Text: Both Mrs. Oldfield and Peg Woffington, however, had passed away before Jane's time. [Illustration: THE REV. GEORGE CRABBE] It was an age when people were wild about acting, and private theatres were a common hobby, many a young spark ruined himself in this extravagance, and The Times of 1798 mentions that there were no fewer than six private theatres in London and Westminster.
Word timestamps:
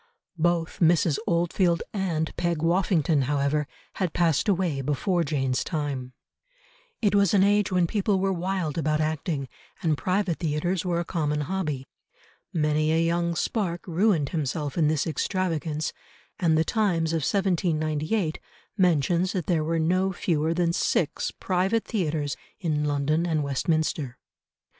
Both 0.39 0.79
Mrs. 0.79 1.19
Oldfield 1.27 1.83
and 1.93 2.35
Peg 2.35 2.63
Woffington, 2.63 3.25
however, 3.25 3.67
had 3.97 4.13
passed 4.13 4.49
away 4.49 4.81
before 4.81 5.23
Jane's 5.23 5.63
time. 5.63 6.13
[Illustration: 7.03 7.03
THE 7.03 7.03
REV. 7.03 7.03
GEORGE 7.03 7.03
CRABBE] 7.03 7.07
It 7.07 7.15
was 7.19 7.33
an 7.35 7.43
age 7.43 7.71
when 7.71 7.85
people 7.85 8.19
were 8.19 8.33
wild 8.33 8.77
about 8.79 8.99
acting, 8.99 9.47
and 9.83 9.95
private 9.95 10.39
theatres 10.39 10.83
were 10.83 10.99
a 10.99 11.05
common 11.05 11.41
hobby, 11.41 11.87
many 12.51 12.91
a 12.91 13.05
young 13.05 13.35
spark 13.35 13.85
ruined 13.85 14.29
himself 14.29 14.75
in 14.75 14.87
this 14.87 15.05
extravagance, 15.05 15.93
and 16.39 16.57
The 16.57 16.63
Times 16.65 17.13
of 17.13 17.17
1798 17.21 18.39
mentions 18.75 19.33
that 19.33 19.45
there 19.45 19.63
were 19.63 19.77
no 19.77 20.11
fewer 20.11 20.55
than 20.55 20.73
six 20.73 21.29
private 21.29 21.85
theatres 21.85 22.35
in 22.59 22.85
London 22.85 23.27
and 23.27 23.43
Westminster. 23.43 24.17